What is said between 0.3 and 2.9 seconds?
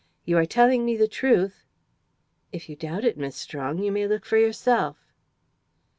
are telling me the truth?" "If you